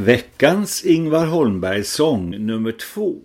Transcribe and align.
Veckans 0.00 0.84
Ingvar 0.84 1.26
Holmberg 1.26 1.84
sång 1.84 2.46
nummer 2.46 2.72
två. 2.72 3.16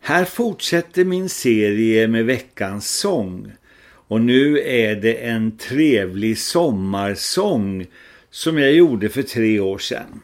Här 0.00 0.24
fortsätter 0.24 1.04
min 1.04 1.28
serie 1.28 2.08
med 2.08 2.24
veckans 2.24 2.88
sång 2.88 3.52
och 3.86 4.20
nu 4.20 4.58
är 4.58 4.96
det 4.96 5.14
en 5.14 5.58
trevlig 5.58 6.38
sommarsång 6.38 7.86
som 8.30 8.58
jag 8.58 8.72
gjorde 8.72 9.08
för 9.08 9.22
tre 9.22 9.60
år 9.60 9.78
sedan. 9.78 10.20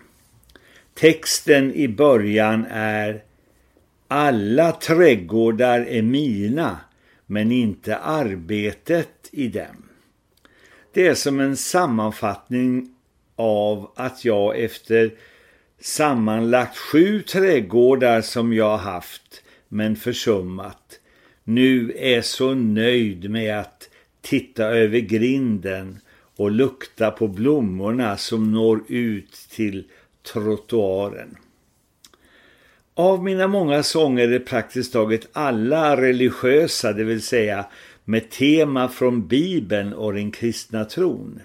Texten 0.94 1.74
i 1.74 1.88
början 1.88 2.66
är 2.70 3.22
Alla 4.08 4.72
trädgårdar 4.72 5.80
är 5.80 6.02
mina 6.02 6.80
men 7.26 7.52
inte 7.52 7.96
arbetet 7.96 9.28
i 9.30 9.48
dem. 9.48 9.91
Det 10.92 11.06
är 11.06 11.14
som 11.14 11.40
en 11.40 11.56
sammanfattning 11.56 12.94
av 13.36 13.90
att 13.96 14.24
jag 14.24 14.58
efter 14.58 15.10
sammanlagt 15.80 16.78
sju 16.78 17.22
trädgårdar 17.22 18.20
som 18.20 18.52
jag 18.52 18.76
haft 18.76 19.42
men 19.68 19.96
försummat 19.96 20.98
nu 21.44 21.92
är 21.96 22.22
så 22.22 22.54
nöjd 22.54 23.30
med 23.30 23.60
att 23.60 23.90
titta 24.20 24.64
över 24.64 24.98
grinden 24.98 25.98
och 26.36 26.50
lukta 26.50 27.10
på 27.10 27.28
blommorna 27.28 28.16
som 28.16 28.52
når 28.52 28.80
ut 28.88 29.32
till 29.50 29.84
trottoaren. 30.32 31.36
Av 32.94 33.24
mina 33.24 33.46
många 33.46 33.82
sånger 33.82 34.28
är 34.28 34.38
praktiskt 34.38 34.92
taget 34.92 35.28
alla 35.32 35.96
religiösa, 35.96 36.92
det 36.92 37.04
vill 37.04 37.22
säga 37.22 37.66
med 38.04 38.30
tema 38.30 38.88
från 38.88 39.26
Bibeln 39.26 39.92
och 39.92 40.12
den 40.12 40.30
kristna 40.30 40.84
tron. 40.84 41.40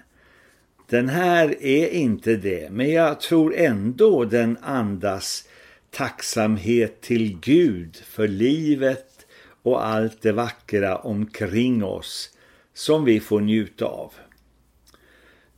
Den 0.88 1.08
här 1.08 1.62
är 1.62 1.88
inte 1.88 2.36
det, 2.36 2.72
men 2.72 2.90
jag 2.90 3.20
tror 3.20 3.54
ändå 3.56 4.24
den 4.24 4.56
andas 4.62 5.44
tacksamhet 5.90 7.00
till 7.00 7.38
Gud 7.40 7.96
för 7.96 8.28
livet 8.28 9.26
och 9.62 9.86
allt 9.86 10.22
det 10.22 10.32
vackra 10.32 10.96
omkring 10.96 11.84
oss 11.84 12.30
som 12.74 13.04
vi 13.04 13.20
får 13.20 13.40
njuta 13.40 13.84
av. 13.84 14.12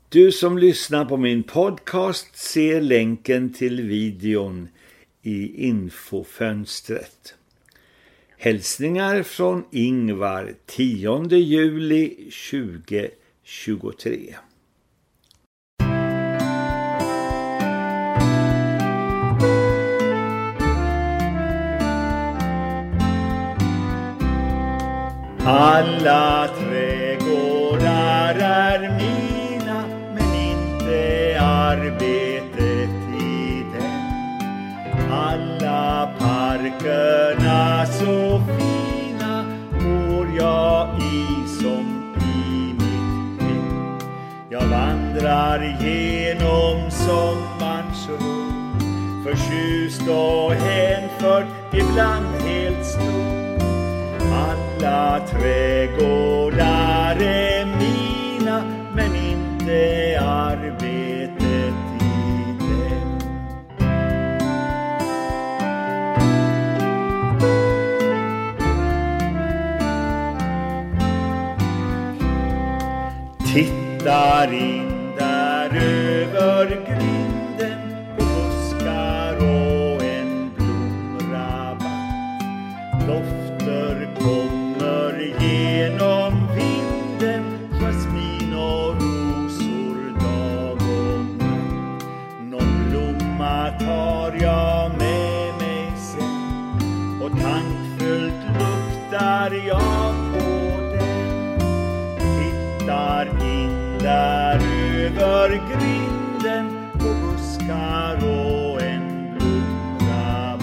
Du 0.08 0.32
som 0.32 0.58
lyssnar 0.58 1.04
på 1.04 1.16
min 1.16 1.42
podcast 1.42 2.36
ser 2.36 2.80
länken 2.80 3.52
till 3.52 3.82
videon 3.82 4.68
i 5.22 5.66
infofönstret. 5.66 7.34
Hälsningar 8.42 9.22
från 9.22 9.64
Ingvar 9.70 10.54
10 10.66 11.26
juli 11.36 12.30
2023. 12.50 14.34
Alla 25.44 26.48
Jag 44.52 44.66
vandrar 44.66 45.76
genom 45.80 46.90
sommarns 46.90 48.08
rum 48.08 48.78
förtjust 49.24 50.08
och 50.08 50.52
hänförd, 50.52 51.46
ibland 51.72 52.26
helt 52.26 52.86
stor 52.86 53.40
alla 54.32 55.20
trädgårdar 55.26 57.16
är 57.20 57.66
mina 57.66 58.64
men 58.94 59.16
inte 59.16 60.18
arbetet 60.20 61.74
i 62.00 62.56
dem. 73.54 73.89
Där 74.04 74.52
in 74.52 75.14
där 75.18 75.76
över 75.76 76.66
grinden 76.66 77.80
på 78.18 78.24
buskar 78.24 79.36
och 79.36 80.02
en 80.04 80.50
blomrabatt. 80.56 81.84
Dofter 83.06 84.08
kommer 84.18 85.20
genom 85.40 86.48
vinden, 86.56 87.44
jasmin 87.80 88.54
och 88.54 88.94
rosor 88.94 89.98
dag 90.20 90.72
och 90.72 91.24
natt. 91.38 92.04
Någon 92.40 92.90
blomma 92.90 93.70
tar 93.80 94.32
jag 94.42 94.69
där 104.02 104.60
över 104.96 105.48
grinden 105.48 106.90
på 106.92 106.98
buskar 106.98 108.16
och 108.16 108.82
en 108.82 109.34
blomrabatt. 109.38 110.60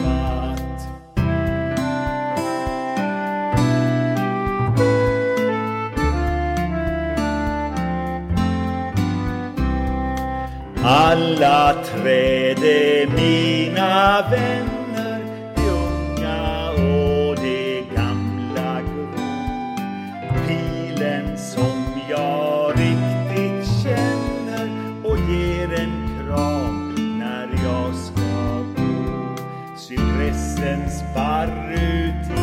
Alla 10.83 11.73
träd 11.73 12.63
är 12.63 13.07
mina 13.07 14.21
vänner, 14.31 14.66
pressens 30.27 31.03
barrutin 31.13 32.35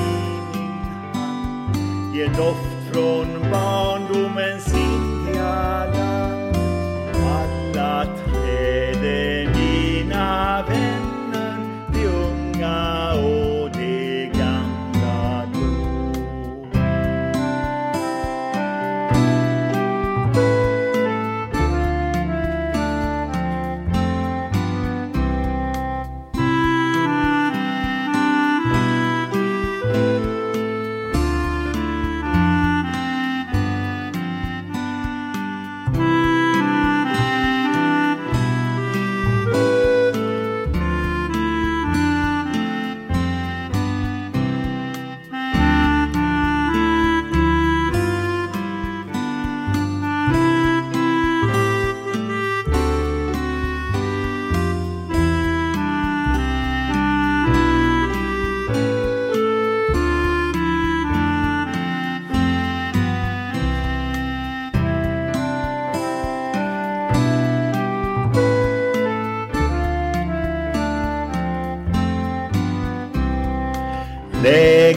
ger 2.14 2.28
doft 2.28 2.92
från 2.92 3.50
barn 3.50 4.03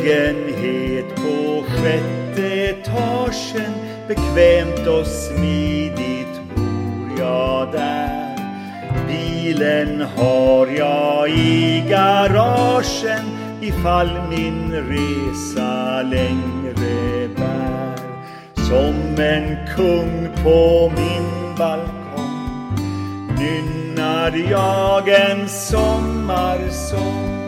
Lägenhet 0.07 1.15
på 1.15 1.63
sjätte 1.67 2.41
etagen 2.41 3.73
Bekvämt 4.07 4.87
och 4.87 5.07
smidigt 5.07 6.41
bor 6.55 7.19
jag 7.19 7.71
där 7.71 8.37
Bilen 9.07 10.01
har 10.01 10.67
jag 10.67 11.29
i 11.29 11.83
garagen 11.89 13.25
ifall 13.61 14.09
min 14.29 14.71
resa 14.71 16.01
längre 16.01 17.27
bär. 17.35 17.97
Som 18.53 19.23
en 19.23 19.57
kung 19.75 20.29
på 20.43 20.91
min 20.95 21.55
balkong 21.57 22.75
nynnar 23.39 24.51
jag 24.51 25.09
en 25.09 25.49
sommarsång. 25.49 27.46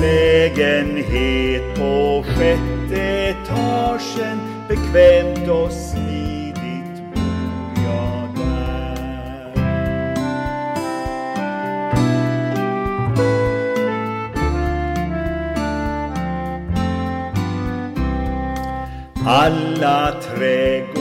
Lägenhet 0.00 1.78
på 1.78 2.24
sjätte 2.26 3.02
etagen 3.02 4.40
bekvämt 4.68 5.48
och 5.48 5.72
smidigt 5.72 7.02
bor 7.14 7.84
jag 7.84 8.28
där. 8.36 8.96
Alla 19.26 20.12
trädgårdar 20.22 20.95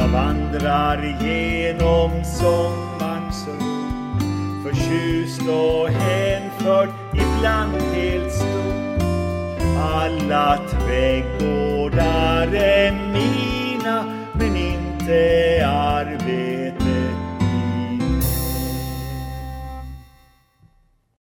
Jag 0.00 0.08
vandrar 0.08 1.16
genom 1.20 2.24
sommarns 2.24 3.46
rum 3.46 4.18
förtjust 4.64 5.40
och 5.40 5.88
hänförd, 5.88 6.88
ibland 7.12 7.82
helt 7.94 8.32
stor. 8.32 8.98
Alla 9.78 10.58
trädgårdar 10.70 12.54
är 12.54 12.92
mina 12.92 14.04
men 14.32 14.56
inte 14.56 15.66
arbetet 15.66 16.79